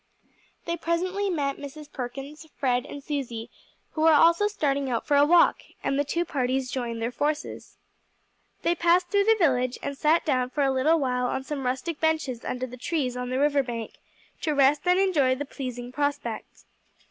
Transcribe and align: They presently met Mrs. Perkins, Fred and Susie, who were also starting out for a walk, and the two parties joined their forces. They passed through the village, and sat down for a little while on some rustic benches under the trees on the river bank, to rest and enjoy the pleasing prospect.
They 0.65 0.77
presently 0.77 1.29
met 1.29 1.57
Mrs. 1.57 1.91
Perkins, 1.93 2.47
Fred 2.55 2.87
and 2.87 3.03
Susie, 3.03 3.51
who 3.91 4.01
were 4.01 4.11
also 4.13 4.47
starting 4.47 4.89
out 4.89 5.05
for 5.05 5.15
a 5.15 5.27
walk, 5.27 5.57
and 5.83 5.99
the 5.99 6.03
two 6.03 6.25
parties 6.25 6.71
joined 6.71 6.99
their 6.99 7.11
forces. 7.11 7.77
They 8.63 8.73
passed 8.73 9.09
through 9.11 9.25
the 9.25 9.35
village, 9.37 9.77
and 9.83 9.95
sat 9.95 10.25
down 10.25 10.49
for 10.49 10.63
a 10.63 10.71
little 10.73 10.97
while 10.99 11.27
on 11.27 11.43
some 11.43 11.67
rustic 11.67 11.99
benches 11.99 12.43
under 12.43 12.65
the 12.65 12.77
trees 12.77 13.15
on 13.15 13.29
the 13.29 13.37
river 13.37 13.61
bank, 13.61 13.99
to 14.41 14.55
rest 14.55 14.87
and 14.87 14.97
enjoy 14.97 15.35
the 15.35 15.45
pleasing 15.45 15.91
prospect. 15.91 16.63